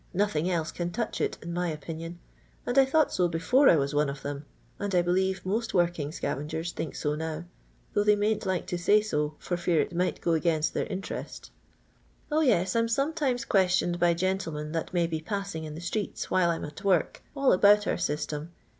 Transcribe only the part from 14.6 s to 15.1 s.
that may